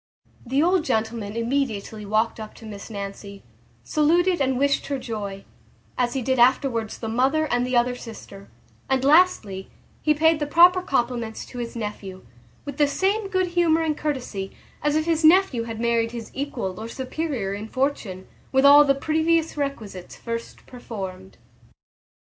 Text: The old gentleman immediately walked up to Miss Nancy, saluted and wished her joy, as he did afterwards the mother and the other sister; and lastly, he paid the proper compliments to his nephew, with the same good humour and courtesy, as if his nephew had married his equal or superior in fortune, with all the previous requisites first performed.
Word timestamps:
The 0.47 0.63
old 0.63 0.83
gentleman 0.83 1.35
immediately 1.37 2.07
walked 2.07 2.39
up 2.39 2.55
to 2.55 2.65
Miss 2.65 2.89
Nancy, 2.89 3.43
saluted 3.83 4.41
and 4.41 4.57
wished 4.57 4.87
her 4.87 4.97
joy, 4.97 5.45
as 5.95 6.15
he 6.15 6.23
did 6.23 6.39
afterwards 6.39 6.97
the 6.97 7.07
mother 7.07 7.45
and 7.51 7.67
the 7.67 7.77
other 7.77 7.93
sister; 7.93 8.49
and 8.89 9.05
lastly, 9.05 9.69
he 10.01 10.15
paid 10.15 10.39
the 10.39 10.47
proper 10.47 10.81
compliments 10.81 11.45
to 11.45 11.59
his 11.59 11.75
nephew, 11.75 12.25
with 12.65 12.77
the 12.77 12.87
same 12.87 13.27
good 13.27 13.49
humour 13.49 13.83
and 13.83 13.95
courtesy, 13.95 14.51
as 14.81 14.95
if 14.95 15.05
his 15.05 15.23
nephew 15.23 15.65
had 15.65 15.79
married 15.79 16.13
his 16.13 16.31
equal 16.33 16.79
or 16.79 16.87
superior 16.87 17.53
in 17.53 17.67
fortune, 17.69 18.27
with 18.51 18.65
all 18.65 18.83
the 18.83 18.95
previous 18.95 19.55
requisites 19.55 20.15
first 20.15 20.65
performed. 20.65 21.37